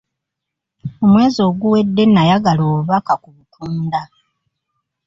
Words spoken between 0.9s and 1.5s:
Omwezi